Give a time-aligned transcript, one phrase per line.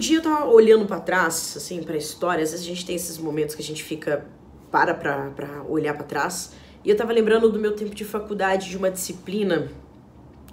[0.00, 2.42] Dia eu tava olhando para trás, assim, para a história.
[2.42, 4.26] Às vezes a gente tem esses momentos que a gente fica
[4.70, 6.52] para para olhar para trás.
[6.82, 9.68] E eu tava lembrando do meu tempo de faculdade de uma disciplina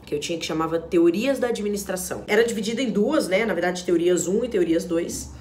[0.06, 2.24] que eu tinha que chamava Teorias da Administração.
[2.28, 3.46] Era dividida em duas, né?
[3.46, 5.32] Na verdade, teorias 1 e teorias 2.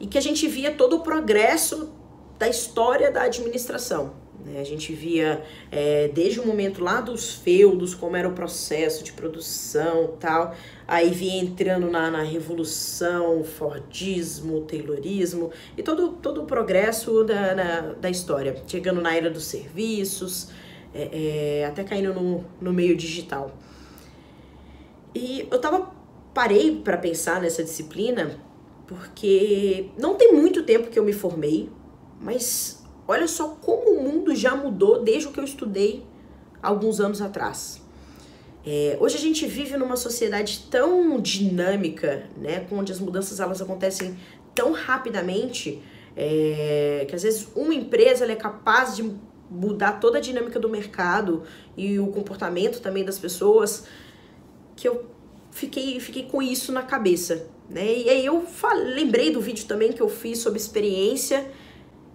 [0.00, 1.92] E que a gente via todo o progresso
[2.38, 4.14] da história da administração.
[4.46, 4.60] Né?
[4.60, 9.12] A gente via é, desde o momento lá dos feudos, como era o processo de
[9.12, 10.54] produção tal,
[10.86, 17.80] aí vinha entrando na, na revolução, Fordismo, Taylorismo e todo, todo o progresso da, na,
[17.94, 20.50] da história, chegando na era dos serviços,
[20.94, 23.50] é, é, até caindo no, no meio digital.
[25.14, 25.90] E eu tava
[26.32, 28.38] parei para pensar nessa disciplina
[28.86, 31.68] porque não tem muito tempo que eu me formei,
[32.20, 33.85] mas olha só como
[34.26, 36.04] mundo já mudou desde o que eu estudei
[36.60, 37.80] alguns anos atrás.
[38.66, 44.18] É, hoje a gente vive numa sociedade tão dinâmica, né, onde as mudanças elas acontecem
[44.52, 45.80] tão rapidamente,
[46.16, 49.08] é, que às vezes uma empresa é capaz de
[49.48, 51.44] mudar toda a dinâmica do mercado
[51.76, 53.84] e o comportamento também das pessoas,
[54.74, 55.06] que eu
[55.52, 57.46] fiquei, fiquei com isso na cabeça.
[57.70, 57.98] Né?
[57.98, 58.44] E aí eu
[58.92, 61.46] lembrei do vídeo também que eu fiz sobre experiência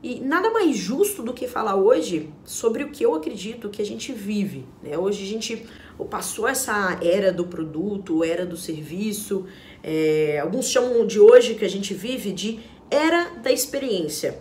[0.04, 3.86] e nada mais justo do que falar hoje sobre o que eu acredito que a
[3.86, 4.66] gente vive.
[4.82, 4.98] Né?
[4.98, 5.68] Hoje a gente
[6.10, 9.46] passou essa era do produto, era do serviço.
[9.84, 12.60] É, alguns chamam de hoje que a gente vive de
[12.90, 14.40] era da experiência.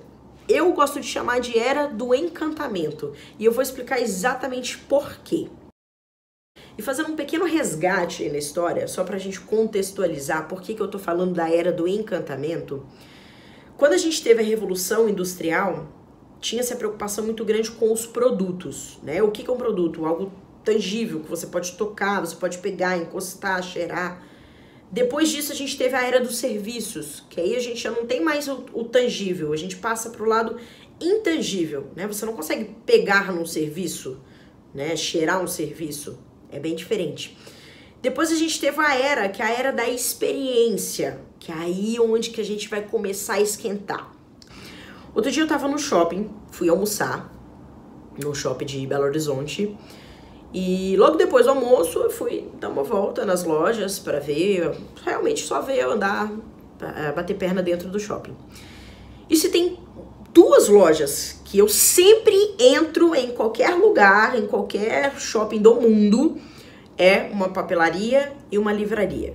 [0.48, 3.12] Eu gosto de chamar de era do encantamento.
[3.38, 5.48] E eu vou explicar exatamente por quê.
[6.76, 10.80] E fazendo um pequeno resgate na história, só para a gente contextualizar por que, que
[10.80, 12.86] eu estou falando da era do encantamento.
[13.80, 15.88] Quando a gente teve a Revolução Industrial,
[16.38, 19.22] tinha-se a preocupação muito grande com os produtos, né?
[19.22, 20.04] O que é um produto?
[20.04, 20.30] Algo
[20.62, 24.22] tangível, que você pode tocar, você pode pegar, encostar, cheirar.
[24.92, 28.04] Depois disso, a gente teve a era dos serviços, que aí a gente já não
[28.04, 30.58] tem mais o, o tangível, a gente passa para o lado
[31.00, 32.06] intangível, né?
[32.06, 34.20] Você não consegue pegar num serviço,
[34.74, 34.94] né?
[34.94, 36.18] Cheirar um serviço,
[36.52, 37.34] é bem diferente.
[38.02, 41.98] Depois a gente teve a era, que é a era da experiência, que é aí
[41.98, 44.12] onde que a gente vai começar a esquentar.
[45.12, 47.32] Outro dia eu tava no shopping, fui almoçar
[48.22, 49.76] no shopping de Belo Horizonte.
[50.52, 55.42] E logo depois do almoço eu fui dar uma volta nas lojas para ver, realmente
[55.42, 56.30] só ver eu andar,
[57.16, 58.36] bater perna dentro do shopping.
[59.28, 59.78] E se tem
[60.32, 66.36] duas lojas que eu sempre entro em qualquer lugar, em qualquer shopping do mundo,
[66.98, 69.34] é uma papelaria e uma livraria.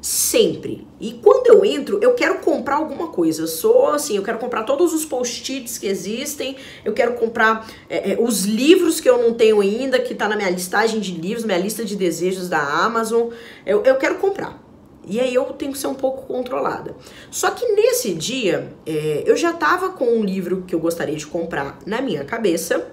[0.00, 0.86] Sempre.
[0.98, 3.42] E quando eu entro, eu quero comprar alguma coisa.
[3.42, 8.12] Eu sou assim, eu quero comprar todos os post-its que existem, eu quero comprar é,
[8.12, 11.44] é, os livros que eu não tenho ainda, que tá na minha listagem de livros,
[11.44, 13.28] minha lista de desejos da Amazon.
[13.66, 14.58] Eu, eu quero comprar.
[15.06, 16.94] E aí eu tenho que ser um pouco controlada.
[17.30, 21.26] Só que nesse dia, é, eu já tava com um livro que eu gostaria de
[21.26, 22.86] comprar na minha cabeça.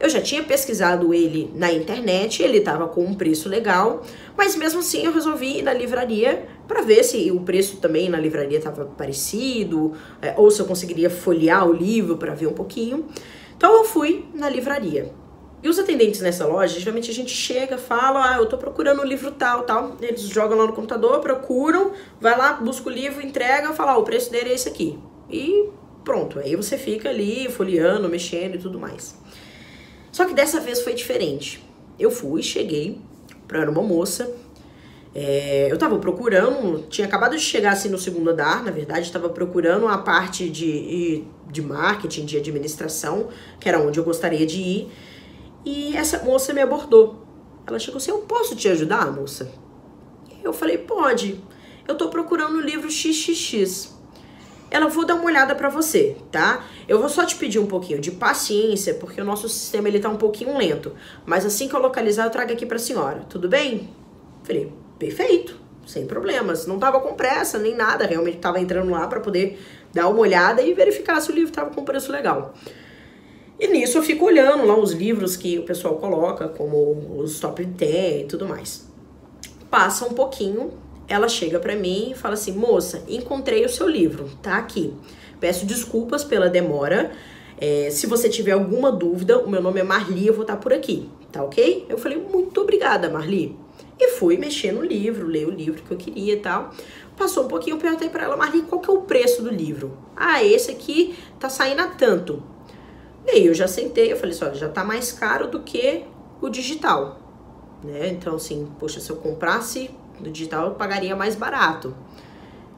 [0.00, 4.04] Eu já tinha pesquisado ele na internet, ele estava com um preço legal,
[4.36, 8.18] mas mesmo assim eu resolvi ir na livraria para ver se o preço também na
[8.18, 13.06] livraria estava parecido, é, ou se eu conseguiria folhear o livro para ver um pouquinho.
[13.56, 15.12] Então eu fui na livraria.
[15.60, 19.02] E os atendentes nessa loja, geralmente a gente chega, fala, ah, eu tô procurando o
[19.02, 19.96] um livro tal, tal.
[20.00, 24.04] Eles jogam lá no computador, procuram, vai lá, busca o livro, entrega, fala, ah, o
[24.04, 24.96] preço dele é esse aqui.
[25.28, 25.68] E
[26.04, 29.18] pronto, aí você fica ali folheando, mexendo e tudo mais.
[30.12, 31.62] Só que dessa vez foi diferente.
[31.98, 33.00] Eu fui, cheguei
[33.46, 34.30] para uma moça.
[35.14, 39.28] É, eu tava procurando, tinha acabado de chegar assim no segundo andar, na verdade, estava
[39.28, 43.28] procurando a parte de, de marketing, de administração,
[43.58, 44.88] que era onde eu gostaria de ir.
[45.64, 47.26] E essa moça me abordou.
[47.66, 49.50] Ela chegou assim: Eu posso te ajudar, moça?
[50.42, 51.40] Eu falei: Pode.
[51.86, 53.97] Eu tô procurando o livro XXX
[54.70, 56.64] ela vou dar uma olhada para você, tá?
[56.86, 60.08] Eu vou só te pedir um pouquinho de paciência, porque o nosso sistema ele tá
[60.08, 60.92] um pouquinho lento.
[61.24, 63.24] Mas assim que eu localizar, eu trago aqui pra senhora.
[63.28, 63.88] Tudo bem?
[64.42, 66.66] Falei, perfeito, sem problemas.
[66.66, 69.58] Não tava com pressa nem nada, realmente tava entrando lá para poder
[69.92, 72.54] dar uma olhada e verificar se o livro tava com preço legal.
[73.58, 77.64] E nisso eu fico olhando lá os livros que o pessoal coloca, como os top
[77.64, 78.86] 10 e tudo mais.
[79.68, 80.72] Passa um pouquinho,
[81.08, 84.92] ela chega para mim e fala assim: "Moça, encontrei o seu livro, tá aqui.
[85.40, 87.12] Peço desculpas pela demora.
[87.60, 90.72] É, se você tiver alguma dúvida, o meu nome é Marli, eu vou estar por
[90.72, 93.56] aqui, tá ok?" Eu falei: "Muito obrigada, Marli."
[94.00, 96.70] E fui mexer no livro, ler o livro que eu queria e tal.
[97.16, 99.98] Passou um pouquinho, eu perguntei para ela, Marli, qual que é o preço do livro?
[100.14, 102.40] Ah, esse aqui tá saindo a tanto.
[103.26, 106.04] E aí eu já sentei, eu falei assim, olha, já tá mais caro do que
[106.40, 107.20] o digital.
[107.82, 108.08] Né?
[108.08, 111.94] Então, assim, poxa, se eu comprasse no digital, eu pagaria mais barato.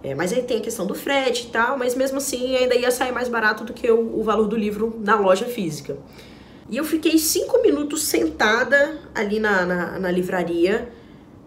[0.02, 2.90] É, mas aí tem a questão do frete e tal, mas mesmo assim ainda ia
[2.90, 5.98] sair mais barato do que o, o valor do livro na loja física.
[6.70, 10.90] E eu fiquei cinco minutos sentada ali na, na, na livraria,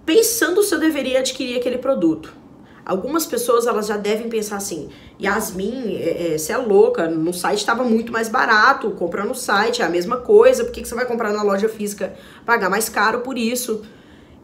[0.06, 2.44] pensando se eu deveria adquirir aquele produto.
[2.86, 7.60] Algumas pessoas elas já devem pensar assim: Yasmin, é, é, você é louca, no site
[7.60, 10.96] estava muito mais barato, compra no site, é a mesma coisa, por que, que você
[10.96, 12.14] vai comprar na loja física,
[12.46, 13.84] pagar mais caro por isso?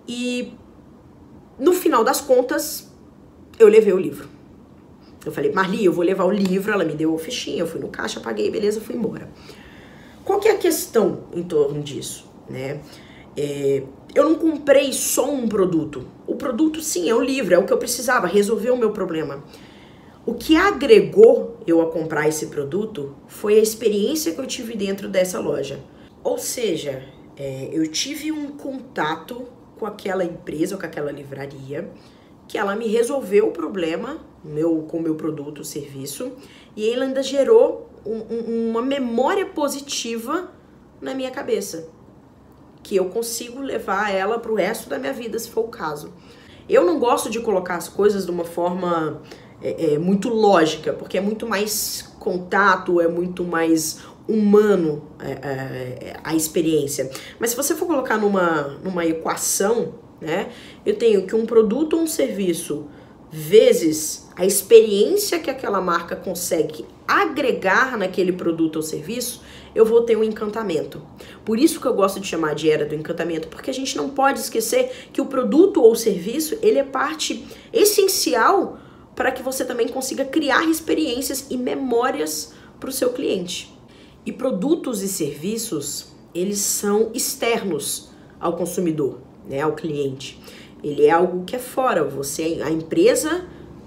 [0.07, 0.53] E
[1.59, 2.89] no final das contas,
[3.59, 4.27] eu levei o livro.
[5.25, 7.79] Eu falei, Marli, eu vou levar o livro, ela me deu a fichinha, eu fui
[7.79, 9.29] no caixa, paguei, beleza, fui embora.
[10.23, 12.79] Qual que é a questão em torno disso, né?
[13.35, 13.83] É,
[14.15, 16.07] eu não comprei só um produto.
[16.25, 19.43] O produto, sim, é o livro, é o que eu precisava, resolver o meu problema.
[20.25, 25.09] O que agregou eu a comprar esse produto foi a experiência que eu tive dentro
[25.09, 25.79] dessa loja.
[26.23, 27.03] Ou seja,
[27.35, 29.47] é, eu tive um contato
[29.79, 31.89] com aquela empresa, com aquela livraria,
[32.47, 36.31] que ela me resolveu o problema meu, com o meu produto, serviço,
[36.75, 40.51] e ela ainda gerou um, um, uma memória positiva
[41.01, 41.89] na minha cabeça
[42.81, 46.13] que eu consigo levar ela para o resto da minha vida, se for o caso.
[46.67, 49.21] Eu não gosto de colocar as coisas de uma forma
[49.61, 53.99] é, é, muito lógica, porque é muito mais contato, é muito mais
[54.29, 57.09] humano é, é, a experiência.
[57.39, 60.49] Mas se você for colocar numa, numa equação, né,
[60.85, 62.85] eu tenho que um produto ou um serviço
[63.31, 69.41] vezes a experiência que aquela marca consegue agregar naquele produto ou serviço,
[69.73, 71.01] eu vou ter um encantamento.
[71.45, 74.09] Por isso que eu gosto de chamar de era do encantamento, porque a gente não
[74.09, 78.79] pode esquecer que o produto ou serviço, ele é parte essencial
[79.15, 83.78] para que você também consiga criar experiências e memórias para o seu cliente.
[84.25, 90.39] E produtos e serviços, eles são externos ao consumidor, né, ao cliente.
[90.83, 93.45] Ele é algo que é fora, você, a empresa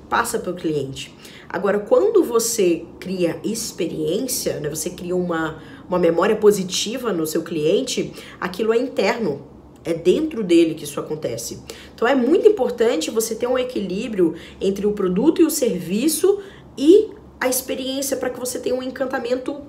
[0.08, 1.14] passa para o cliente.
[1.48, 8.12] Agora, quando você cria experiência, né, você cria uma, uma memória positiva no seu cliente,
[8.40, 9.50] aquilo é interno.
[9.84, 11.60] É dentro dele que isso acontece.
[11.94, 16.40] Então é muito importante você ter um equilíbrio entre o produto e o serviço
[16.78, 19.60] e a experiência para que você tenha um encantamento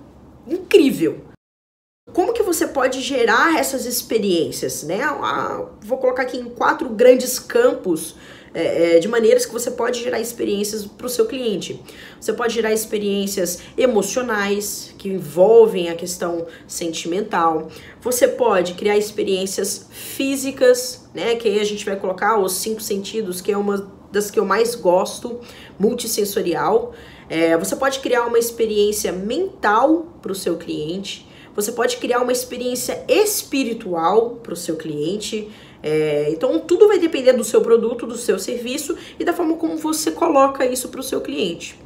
[0.47, 1.21] incrível.
[2.11, 5.01] Como que você pode gerar essas experiências, né?
[5.01, 8.15] Ah, vou colocar aqui em quatro grandes campos
[8.53, 11.81] é, é, de maneiras que você pode gerar experiências para o seu cliente.
[12.21, 17.69] Você pode gerar experiências emocionais, que envolvem a questão sentimental.
[18.01, 21.35] Você pode criar experiências físicas, né?
[21.35, 24.45] Que aí a gente vai colocar os cinco sentidos, que é uma das que eu
[24.45, 25.41] mais gosto,
[25.79, 26.93] multissensorial.
[27.29, 31.27] É, você pode criar uma experiência mental para o seu cliente.
[31.55, 35.49] Você pode criar uma experiência espiritual para o seu cliente.
[35.81, 39.77] É, então, tudo vai depender do seu produto, do seu serviço e da forma como
[39.77, 41.77] você coloca isso para o seu cliente.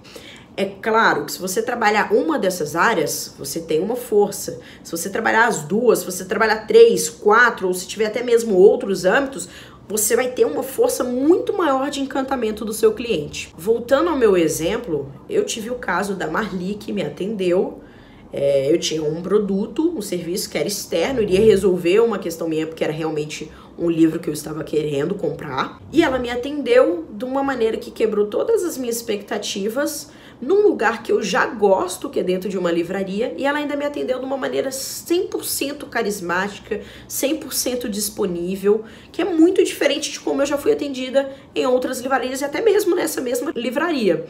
[0.59, 4.59] É claro que se você trabalhar uma dessas áreas, você tem uma força.
[4.83, 8.55] Se você trabalhar as duas, se você trabalhar três, quatro, ou se tiver até mesmo
[8.55, 9.47] outros âmbitos,
[9.87, 13.53] você vai ter uma força muito maior de encantamento do seu cliente.
[13.57, 17.81] Voltando ao meu exemplo, eu tive o caso da Marli que me atendeu
[18.31, 22.67] é, eu tinha um produto, um serviço que era externo, iria resolver uma questão minha,
[22.67, 25.81] porque era realmente um livro que eu estava querendo comprar.
[25.91, 30.09] E ela me atendeu de uma maneira que quebrou todas as minhas expectativas,
[30.41, 33.75] num lugar que eu já gosto, que é dentro de uma livraria, e ela ainda
[33.75, 40.41] me atendeu de uma maneira 100% carismática, 100% disponível, que é muito diferente de como
[40.41, 44.25] eu já fui atendida em outras livrarias e até mesmo nessa mesma livraria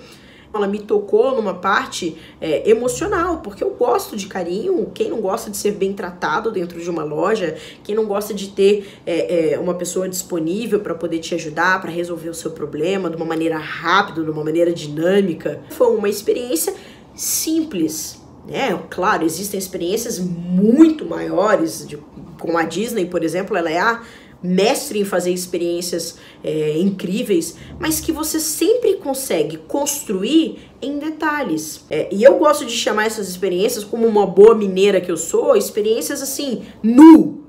[0.53, 4.89] ela me tocou numa parte é, emocional, porque eu gosto de carinho.
[4.93, 8.49] Quem não gosta de ser bem tratado dentro de uma loja, quem não gosta de
[8.49, 13.09] ter é, é, uma pessoa disponível para poder te ajudar, para resolver o seu problema
[13.09, 15.61] de uma maneira rápida, de uma maneira dinâmica.
[15.69, 16.73] Foi uma experiência
[17.15, 18.21] simples.
[18.47, 18.79] Né?
[18.89, 21.97] Claro, existem experiências muito maiores, de,
[22.39, 24.01] como a Disney, por exemplo, ela é a
[24.41, 31.85] mestre em fazer experiências é, incríveis, mas que você sempre consegue construir em detalhes.
[31.89, 35.55] É, e eu gosto de chamar essas experiências, como uma boa mineira que eu sou,
[35.55, 37.45] experiências assim, nu.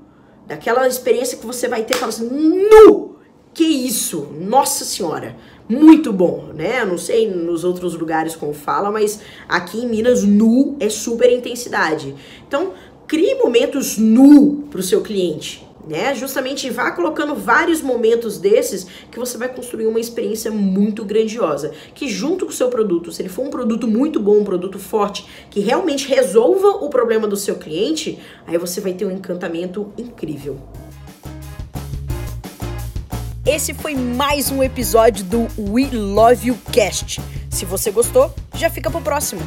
[0.47, 3.17] Daquela experiência que você vai ter, fala assim, nu!
[3.53, 4.27] que isso?
[4.39, 5.35] Nossa senhora!
[5.67, 6.83] Muito bom, né?
[6.83, 12.15] Não sei nos outros lugares como fala, mas aqui em Minas, nu é super intensidade.
[12.47, 12.73] Então,
[13.05, 16.13] crie momentos nu para o seu cliente né?
[16.15, 22.07] Justamente vá colocando vários momentos desses que você vai construir uma experiência muito grandiosa, que
[22.09, 25.25] junto com o seu produto, se ele for um produto muito bom, um produto forte,
[25.49, 30.57] que realmente resolva o problema do seu cliente, aí você vai ter um encantamento incrível.
[33.45, 37.19] Esse foi mais um episódio do We Love You Cast.
[37.49, 39.41] Se você gostou, já fica pro próximo.